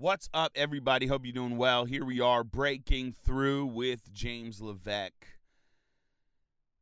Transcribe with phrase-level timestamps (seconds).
[0.00, 1.08] What's up, everybody?
[1.08, 1.84] Hope you're doing well.
[1.84, 5.26] Here we are breaking through with James Levesque.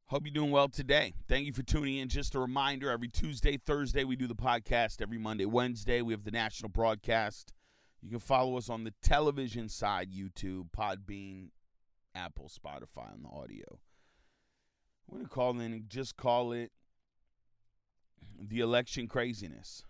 [0.09, 1.15] Hope you're doing well today.
[1.27, 2.11] Thank you for tuning in.
[2.11, 5.01] Just a reminder every Tuesday, Thursday, we do the podcast.
[5.01, 7.55] Every Monday, Wednesday, we have the national broadcast.
[8.03, 11.49] You can follow us on the television side, YouTube, Podbean,
[12.15, 13.79] Apple, Spotify on the audio.
[15.11, 16.71] I'm going to call in and just call it
[18.39, 19.85] the election craziness.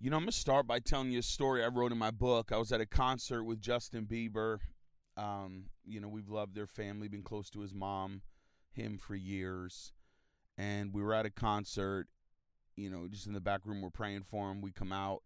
[0.00, 2.12] You know, I'm going to start by telling you a story I wrote in my
[2.12, 2.52] book.
[2.52, 4.58] I was at a concert with Justin Bieber.
[5.16, 8.22] Um, you know, we've loved their family, been close to his mom,
[8.70, 9.92] him for years.
[10.56, 12.06] And we were at a concert,
[12.76, 14.60] you know, just in the back room, we're praying for him.
[14.60, 15.24] We come out,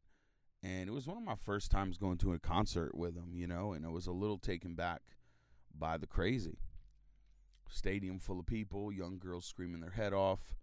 [0.62, 3.46] and it was one of my first times going to a concert with him, you
[3.46, 5.02] know, and I was a little taken back
[5.78, 6.56] by the crazy.
[7.68, 10.54] Stadium full of people, young girls screaming their head off.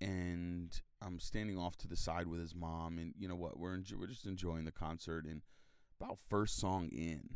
[0.00, 0.29] And
[1.20, 3.58] standing off to the side with his mom, and you know what?
[3.58, 5.42] We're enjo- we're just enjoying the concert, and
[6.00, 7.30] about first song in,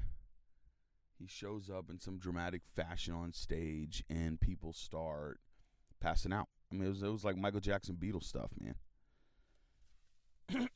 [1.18, 5.40] he shows up in some dramatic fashion on stage, and people start
[6.00, 6.48] passing out.
[6.70, 8.74] I mean, it was it was like Michael Jackson Beatles stuff, man.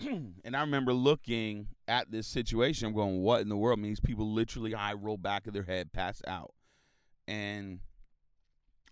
[0.45, 2.89] and I remember looking at this situation.
[2.89, 5.53] I'm going, "What in the world?" I mean, these people literally eye roll back of
[5.53, 6.55] their head, pass out,
[7.27, 7.81] and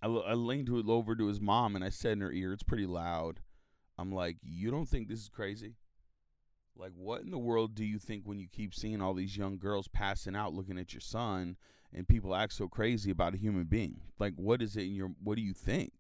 [0.03, 2.87] I, I leaned over to his mom, and I said in her ear, "It's pretty
[2.87, 3.41] loud."
[3.99, 5.75] I'm like, you don't think this is crazy?
[6.77, 9.59] Like, what in the world do you think when you keep seeing all these young
[9.59, 11.57] girls passing out looking at your son
[11.93, 14.01] and people act so crazy about a human being?
[14.19, 15.93] Like, what is it in your, what do you think?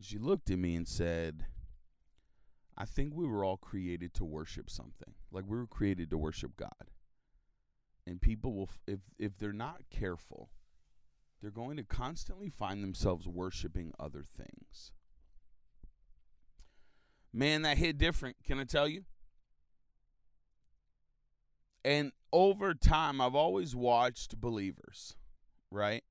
[0.00, 1.46] She looked at me and said,
[2.76, 5.14] I think we were all created to worship something.
[5.30, 6.90] Like, we were created to worship God.
[8.04, 10.50] And people will, if, if they're not careful,
[11.40, 14.90] they're going to constantly find themselves worshiping other things.
[17.32, 19.04] Man, that hit different, can I tell you?
[21.84, 25.16] And over time, I've always watched believers,
[25.70, 26.04] right?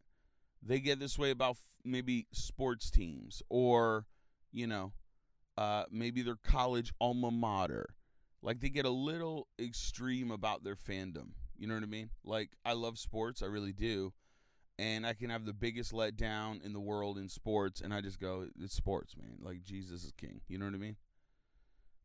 [0.62, 4.06] They get this way about maybe sports teams or,
[4.51, 4.94] you know,
[5.57, 7.96] uh, maybe their college alma mater.
[8.41, 11.29] Like they get a little extreme about their fandom.
[11.57, 12.09] You know what I mean?
[12.23, 14.13] Like, I love sports, I really do.
[14.79, 18.19] And I can have the biggest letdown in the world in sports, and I just
[18.19, 19.38] go, it's sports, man.
[19.40, 20.41] Like, Jesus is king.
[20.47, 20.96] You know what I mean?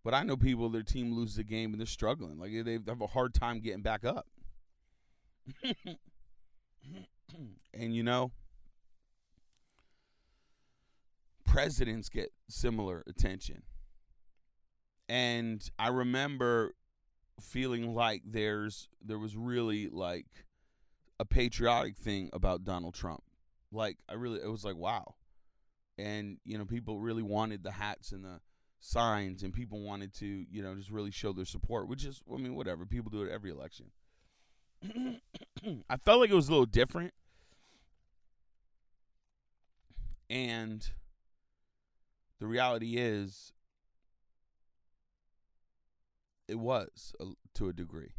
[0.06, 2.38] But I know people, their team loses a game and they're struggling.
[2.38, 4.28] Like they have a hard time getting back up.
[7.74, 8.30] and you know,
[11.44, 13.64] presidents get similar attention.
[15.08, 16.76] And I remember
[17.40, 20.46] feeling like there's there was really like
[21.18, 23.24] a patriotic thing about Donald Trump.
[23.72, 25.16] Like I really it was like wow.
[25.98, 28.38] And you know, people really wanted the hats and the
[28.80, 32.36] signs and people wanted to, you know, just really show their support, which is, I
[32.36, 32.86] mean, whatever.
[32.86, 33.86] People do it every election.
[35.90, 37.12] I felt like it was a little different.
[40.28, 40.88] And
[42.40, 43.52] the reality is,
[46.48, 47.12] it was
[47.54, 48.12] to a degree.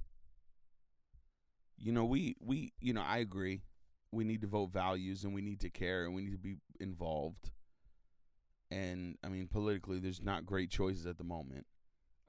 [1.77, 3.61] You know, we, we, you know, I agree.
[4.11, 6.57] We need to vote values and we need to care and we need to be
[6.79, 7.51] involved
[8.71, 11.65] and I mean, politically, there's not great choices at the moment.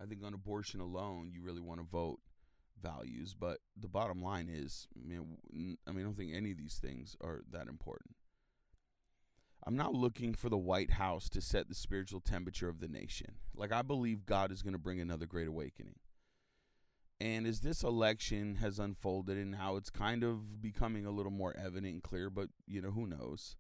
[0.01, 2.21] I think on abortion alone, you really want to vote
[2.81, 3.35] values.
[3.39, 5.39] But the bottom line is, I mean,
[5.87, 8.15] I mean, I don't think any of these things are that important.
[9.67, 13.35] I'm not looking for the White House to set the spiritual temperature of the nation.
[13.55, 15.97] Like, I believe God is going to bring another great awakening.
[17.21, 21.57] And as this election has unfolded and how it's kind of becoming a little more
[21.57, 23.57] evident and clear, but, you know, who knows?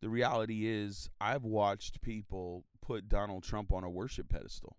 [0.00, 4.76] The reality is I've watched people put Donald Trump on a worship pedestal.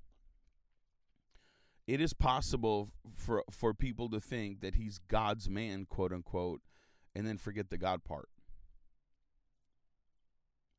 [1.87, 6.61] It is possible for for people to think that he's God's man, quote unquote,
[7.15, 8.29] and then forget the God part.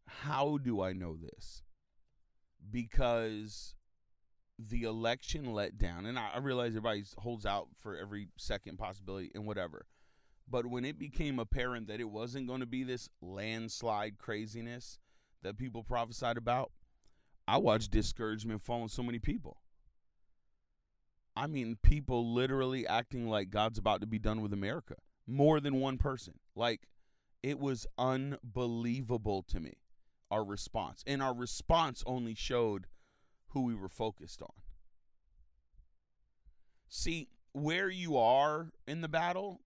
[0.06, 1.62] How do I know this?
[2.70, 3.74] Because
[4.58, 9.46] the election let down, and I, realize everybody holds out for every second possibility and
[9.46, 9.86] whatever.
[10.50, 14.98] But when it became apparent that it wasn't going to be this landslide craziness
[15.42, 16.72] that people prophesied about,
[17.46, 19.58] I watched discouragement fall on so many people.
[21.36, 24.96] I mean, people literally acting like God's about to be done with America.
[25.26, 26.34] More than one person.
[26.56, 26.88] Like,
[27.42, 29.74] it was unbelievable to me,
[30.30, 31.04] our response.
[31.06, 32.86] And our response only showed
[33.48, 34.52] who we were focused on.
[36.88, 39.60] See, where you are in the battle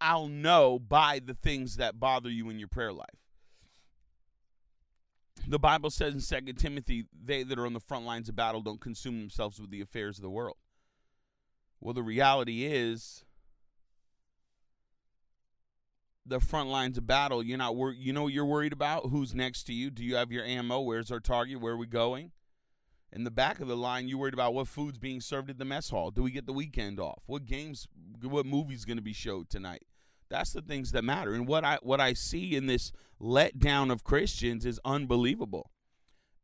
[0.00, 3.06] I'll know by the things that bother you in your prayer life.
[5.46, 8.60] The Bible says in Second Timothy, they that are on the front lines of battle
[8.60, 10.56] don't consume themselves with the affairs of the world.
[11.80, 13.24] Well, the reality is
[16.24, 19.10] the front lines of battle, you're not wor- you know what you're worried about?
[19.10, 19.90] Who's next to you?
[19.90, 20.80] Do you have your ammo?
[20.80, 21.60] Where's our target?
[21.60, 22.30] Where are we going?
[23.12, 25.64] In the back of the line, you worried about what food's being served at the
[25.64, 26.10] mess hall.
[26.10, 27.22] Do we get the weekend off?
[27.26, 27.86] What games
[28.22, 29.82] what movie's going to be showed tonight?
[30.30, 31.34] That's the things that matter.
[31.34, 35.70] And what I what I see in this letdown of Christians is unbelievable.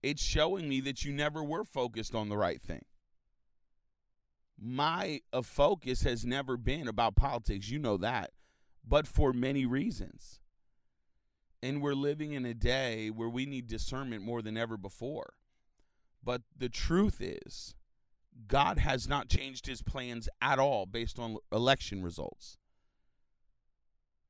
[0.02, 2.84] It's showing me that you never were focused on the right thing.
[4.60, 7.70] My focus has never been about politics.
[7.70, 8.32] You know that
[8.88, 10.40] but for many reasons.
[11.62, 15.34] And we're living in a day where we need discernment more than ever before.
[16.28, 17.74] But the truth is,
[18.48, 22.58] God has not changed his plans at all based on election results.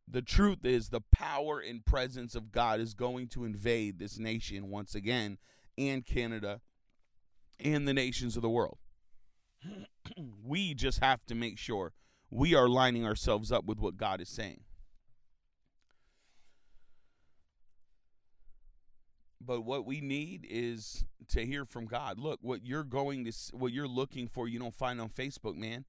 [0.06, 4.70] The truth is, the power and presence of God is going to invade this nation
[4.70, 5.38] once again,
[5.76, 6.60] and Canada,
[7.58, 8.78] and the nations of the world.
[10.44, 11.94] we just have to make sure
[12.30, 14.60] we are lining ourselves up with what God is saying.
[19.40, 22.18] But what we need is to hear from God.
[22.18, 25.84] Look, what you're going to what you're looking for, you don't find on Facebook, man.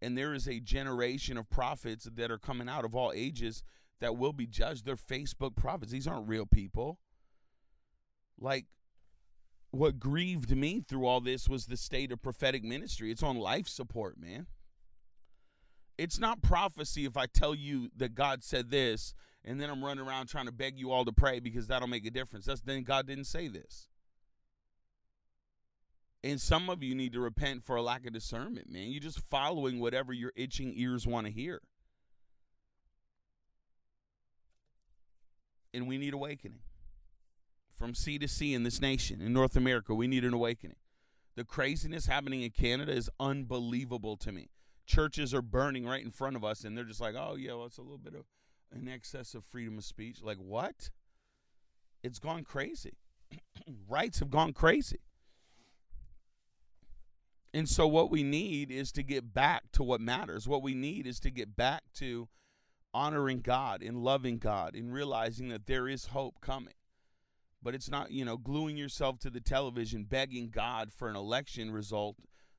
[0.00, 3.62] And there is a generation of prophets that are coming out of all ages
[4.00, 4.84] that will be judged.
[4.84, 5.92] They're Facebook prophets.
[5.92, 6.98] These aren't real people.
[8.38, 8.66] Like
[9.70, 13.10] what grieved me through all this was the state of prophetic ministry.
[13.10, 14.46] It's on life support, man.
[15.96, 19.14] It's not prophecy if I tell you that God said this
[19.44, 22.06] and then I'm running around trying to beg you all to pray because that'll make
[22.06, 22.46] a difference.
[22.46, 23.88] That's then God didn't say this.
[26.24, 28.90] And some of you need to repent for a lack of discernment, man.
[28.90, 31.60] You're just following whatever your itching ears want to hear.
[35.74, 36.60] And we need awakening.
[37.74, 40.76] From sea to sea in this nation, in North America, we need an awakening.
[41.34, 44.50] The craziness happening in Canada is unbelievable to me
[44.86, 47.66] churches are burning right in front of us and they're just like oh yeah well
[47.66, 48.24] it's a little bit of
[48.72, 50.22] an excess of freedom of speech?
[50.22, 50.90] Like what?
[52.02, 52.94] It's gone crazy.
[53.88, 55.00] Rights have gone crazy.
[57.54, 60.48] And so what we need is to get back to what matters.
[60.48, 62.28] What we need is to get back to
[62.94, 66.74] honoring god and loving god and realizing that there is hope coming.
[67.62, 71.70] But it's not you know gluing yourself to the television begging god for an election
[71.70, 72.16] result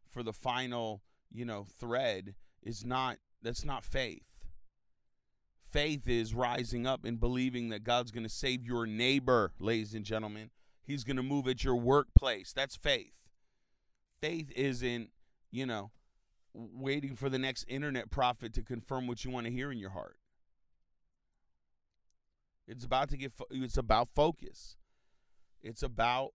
[0.09, 1.01] for the final
[1.33, 4.23] you know, thread is not that's not faith.
[5.73, 10.05] Faith is rising up and believing that God's going to save your neighbor, ladies and
[10.05, 10.51] gentlemen.
[10.83, 12.53] He's going to move at your workplace.
[12.53, 13.15] That's faith.
[14.21, 15.09] Faith isn't,
[15.49, 15.89] you know,
[16.53, 19.89] waiting for the next internet prophet to confirm what you want to hear in your
[19.89, 20.17] heart.
[22.67, 24.77] It's about to get fo- it's about focus.
[25.63, 26.33] It's about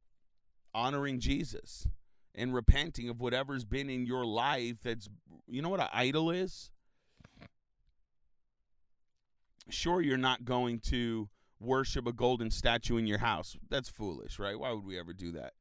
[0.75, 1.87] honoring Jesus
[2.35, 5.09] and repenting of whatever's been in your life that's
[5.47, 6.71] you know what an idol is
[9.71, 11.29] sure you're not going to
[11.61, 13.57] worship a golden statue in your house.
[13.69, 14.59] That's foolish right?
[14.59, 15.55] Why would we ever do that?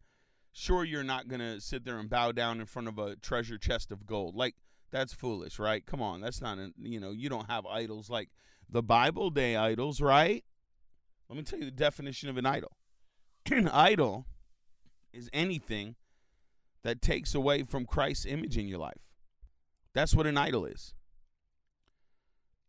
[0.51, 3.57] Sure you're not going to sit there and bow down in front of a treasure
[3.57, 4.35] chest of gold.
[4.35, 4.55] Like
[4.91, 5.85] that's foolish right?
[5.85, 8.29] Come on that's not a, you know you don't have idols like
[8.69, 10.43] the bible day idols right?
[11.29, 12.71] Let me tell you the definition of an idol.
[13.51, 14.25] An idol
[15.13, 15.95] is anything
[16.83, 19.01] that takes away from Christ's image in your life.
[19.93, 20.93] That's what an idol is.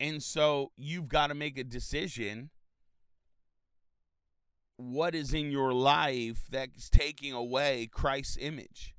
[0.01, 2.51] And so you've got to make a decision
[4.77, 8.95] what is in your life that's taking away Christ's image.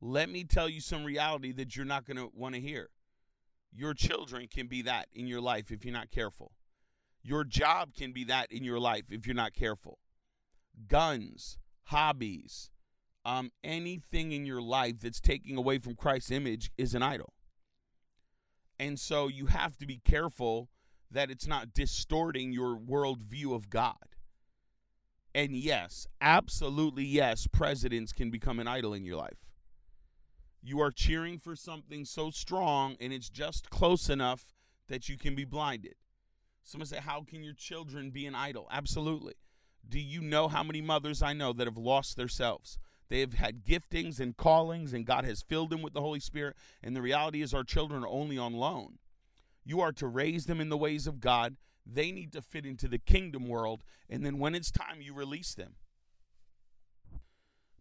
[0.00, 2.90] Let me tell you some reality that you're not going to want to hear.
[3.72, 6.52] Your children can be that in your life if you're not careful.
[7.22, 9.98] Your job can be that in your life if you're not careful.
[10.88, 12.70] Guns, hobbies,
[13.24, 17.34] um, anything in your life that's taking away from Christ's image is an idol.
[18.80, 20.70] And so you have to be careful
[21.10, 24.16] that it's not distorting your worldview of God.
[25.34, 29.44] And yes, absolutely yes, presidents can become an idol in your life.
[30.62, 34.54] You are cheering for something so strong and it's just close enough
[34.88, 35.96] that you can be blinded.
[36.64, 38.66] Someone say, How can your children be an idol?
[38.70, 39.34] Absolutely.
[39.86, 42.78] Do you know how many mothers I know that have lost themselves?
[43.10, 46.56] They have had giftings and callings, and God has filled them with the Holy Spirit.
[46.82, 48.98] And the reality is, our children are only on loan.
[49.64, 51.56] You are to raise them in the ways of God.
[51.84, 53.82] They need to fit into the kingdom world.
[54.08, 55.74] And then when it's time, you release them.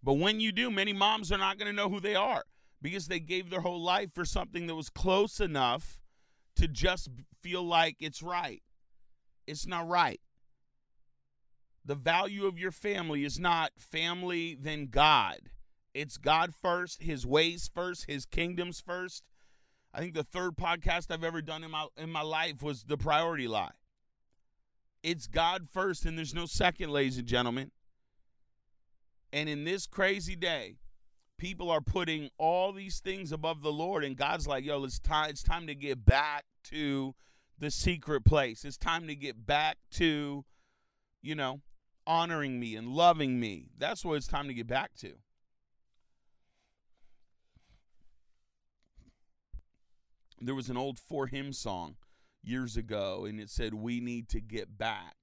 [0.02, 2.44] But when you do, many moms are not going to know who they are
[2.82, 6.00] because they gave their whole life for something that was close enough
[6.56, 7.10] to just
[7.42, 8.64] feel like it's right.
[9.46, 10.20] It's not right.
[11.86, 15.50] The value of your family is not family, then God.
[15.94, 19.24] It's God first, His ways first, His kingdoms first.
[19.94, 22.98] I think the third podcast I've ever done in my in my life was the
[22.98, 23.72] priority lie.
[25.02, 27.72] It's God first, and there's no second, ladies and gentlemen.
[29.32, 30.76] And in this crazy day,
[31.38, 35.30] people are putting all these things above the Lord, and God's like, yo, it's time,
[35.30, 37.16] it's time to get back to
[37.58, 38.66] the secret place.
[38.66, 40.46] It's time to get back to,
[41.22, 41.62] you know,
[42.10, 43.70] honoring me and loving me.
[43.78, 45.14] That's what it's time to get back to.
[50.42, 51.98] There was an old 4Him song
[52.42, 55.16] years ago, and it said, We need to get back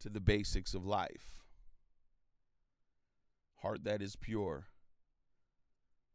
[0.00, 1.42] to the basics of life.
[3.62, 4.68] Heart that is pure,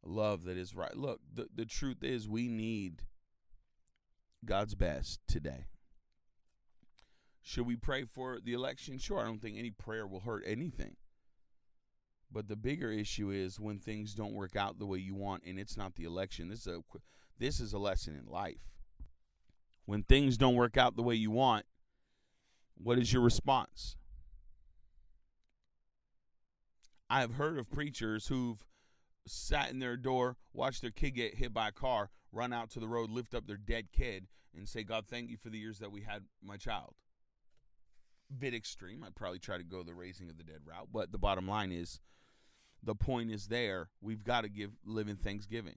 [0.03, 0.95] love that is right.
[0.95, 3.03] Look, the, the truth is, we need
[4.45, 5.65] God's best today.
[7.43, 8.97] Should we pray for the election?
[8.97, 10.95] Sure, I don't think any prayer will hurt anything.
[12.31, 15.59] But the bigger issue is when things don't work out the way you want, and
[15.59, 16.49] it's not the election.
[16.49, 16.81] This is a
[17.37, 18.77] this is a lesson in life.
[19.85, 21.65] When things don't work out the way you want,
[22.75, 23.97] what is your response?
[27.09, 28.63] I have heard of preachers who've
[29.27, 32.79] sat in their door, watched their kid get hit by a car, run out to
[32.79, 35.79] the road, lift up their dead kid, and say, God, thank you for the years
[35.79, 36.95] that we had my child.
[38.37, 39.03] Bit extreme.
[39.03, 41.71] I'd probably try to go the raising of the dead route, but the bottom line
[41.71, 41.99] is
[42.81, 43.89] the point is there.
[44.01, 45.75] We've got to give living Thanksgiving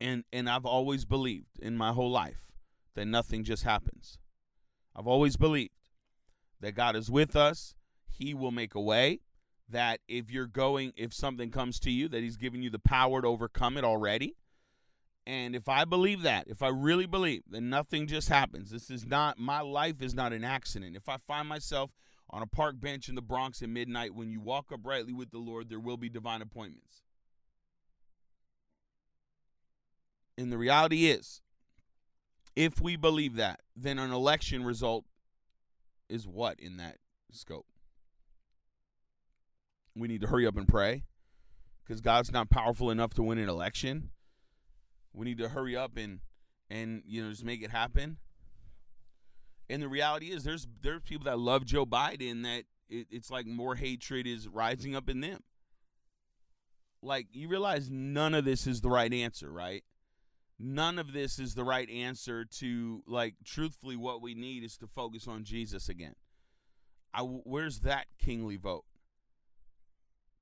[0.00, 2.50] and and I've always believed in my whole life
[2.94, 4.18] that nothing just happens.
[4.96, 5.74] I've always believed
[6.60, 7.74] that God is with us.
[8.08, 9.20] He will make a way.
[9.68, 13.22] That if you're going, if something comes to you, that He's given you the power
[13.22, 14.36] to overcome it already.
[15.26, 19.06] And if I believe that, if I really believe that nothing just happens, this is
[19.06, 20.96] not, my life is not an accident.
[20.96, 21.90] If I find myself
[22.30, 25.38] on a park bench in the Bronx at midnight, when you walk uprightly with the
[25.38, 27.02] Lord, there will be divine appointments.
[30.38, 31.42] And the reality is,
[32.56, 35.04] if we believe that, then an election result
[36.08, 36.96] is what in that
[37.30, 37.66] scope?
[39.94, 41.04] We need to hurry up and pray
[41.84, 44.10] because God's not powerful enough to win an election.
[45.12, 46.20] We need to hurry up and
[46.68, 48.18] and you know just make it happen.
[49.68, 53.46] And the reality is, there's there's people that love Joe Biden that it, it's like
[53.46, 55.40] more hatred is rising up in them.
[57.02, 59.84] Like you realize none of this is the right answer, right?
[60.60, 64.86] none of this is the right answer to like truthfully what we need is to
[64.86, 66.14] focus on Jesus again.
[67.12, 68.84] I, where's that kingly vote?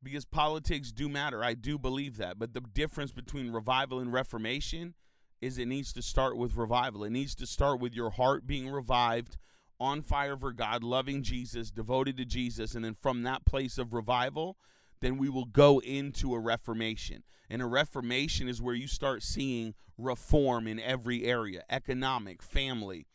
[0.02, 1.43] Because politics do matter.
[1.43, 2.38] I do believe that.
[2.38, 4.95] But the difference between revival and reformation
[5.40, 7.05] is it needs to start with revival.
[7.05, 9.37] It needs to start with your heart being revived,
[9.81, 12.75] on fire for God, loving Jesus, devoted to Jesus.
[12.75, 14.57] And then from that place of revival,
[15.00, 17.23] then we will go into a reformation.
[17.49, 23.07] And a reformation is where you start seeing reform in every area economic, family,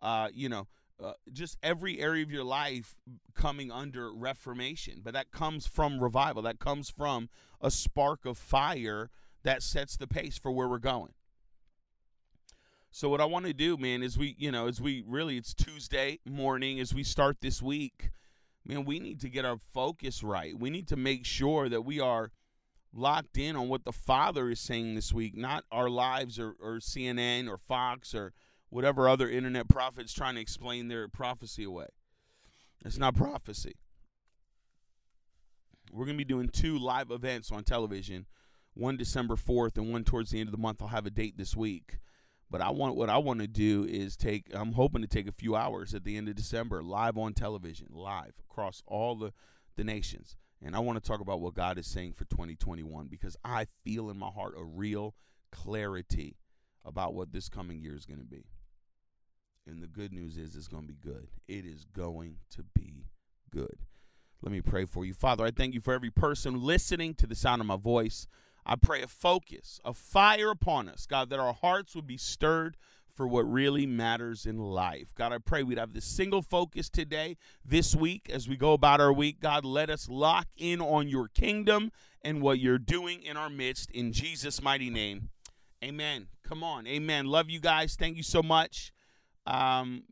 [0.00, 0.68] uh, you know,
[1.02, 2.96] uh, just every area of your life
[3.34, 5.00] coming under reformation.
[5.02, 7.28] But that comes from revival, that comes from
[7.60, 9.10] a spark of fire
[9.42, 11.12] that sets the pace for where we're going.
[12.90, 15.54] So what I want to do, man, is we, you know, as we really it's
[15.54, 18.10] Tuesday morning as we start this week,
[18.66, 20.58] man, we need to get our focus right.
[20.58, 22.32] We need to make sure that we are
[22.92, 26.78] locked in on what the Father is saying this week, not our lives or, or
[26.78, 28.32] CNN or Fox or
[28.70, 31.88] whatever other internet prophets trying to explain their prophecy away.
[32.84, 33.74] It's not prophecy.
[35.92, 38.26] We're going to be doing two live events on television,
[38.74, 40.80] one December 4th and one towards the end of the month.
[40.80, 41.98] I'll have a date this week.
[42.48, 45.32] But I want what I want to do is take I'm hoping to take a
[45.32, 49.32] few hours at the end of December live on television, live across all the
[49.76, 50.36] the nations.
[50.62, 54.10] And I want to talk about what God is saying for 2021 because I feel
[54.10, 55.14] in my heart a real
[55.52, 56.36] clarity
[56.84, 58.44] about what this coming year is going to be.
[59.66, 61.28] And the good news is it's going to be good.
[61.46, 63.04] It is going to be
[63.50, 63.78] good.
[64.42, 65.12] Let me pray for you.
[65.12, 68.26] Father, I thank you for every person listening to the sound of my voice.
[68.64, 72.76] I pray a focus, a fire upon us, God, that our hearts would be stirred
[73.14, 75.12] for what really matters in life.
[75.14, 79.00] God, I pray we'd have this single focus today, this week, as we go about
[79.00, 79.40] our week.
[79.40, 83.90] God, let us lock in on your kingdom and what you're doing in our midst
[83.90, 85.30] in Jesus' mighty name.
[85.84, 86.28] Amen.
[86.44, 86.86] Come on.
[86.86, 87.26] Amen.
[87.26, 87.94] Love you guys.
[87.94, 88.92] Thank you so much.
[89.46, 90.04] Um,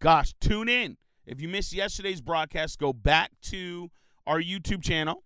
[0.00, 0.96] gosh, tune in.
[1.26, 3.90] If you missed yesterday's broadcast, go back to
[4.26, 5.22] our YouTube channel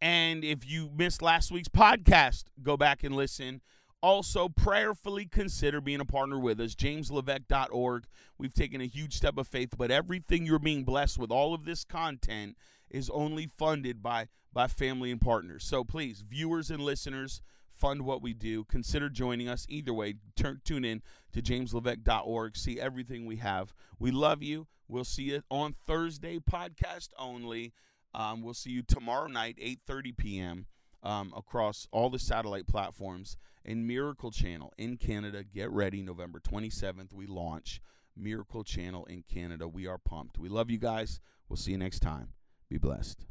[0.00, 3.60] and if you missed last week's podcast, go back and listen.
[4.02, 8.06] also prayerfully consider being a partner with us jameslevesque.org
[8.38, 11.64] we've taken a huge step of faith but everything you're being blessed with all of
[11.66, 12.56] this content
[12.88, 17.42] is only funded by by family and partners so please viewers and listeners
[17.80, 22.78] fund what we do consider joining us either way turn, tune in to jameslevesque.org see
[22.78, 27.72] everything we have we love you we'll see you on thursday podcast only
[28.12, 30.66] um, we'll see you tomorrow night 8.30 p.m
[31.02, 35.44] um, across all the satellite platforms and Miracle Channel in Canada.
[35.44, 37.80] Get ready, November 27th, we launch
[38.16, 39.68] Miracle Channel in Canada.
[39.68, 40.38] We are pumped.
[40.38, 41.20] We love you guys.
[41.48, 42.28] We'll see you next time.
[42.68, 43.24] Be blessed.